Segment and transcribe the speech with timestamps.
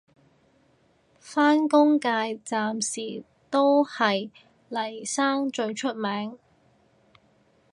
[1.19, 4.31] 返工界暫時都係
[4.67, 6.39] 嚟生最出名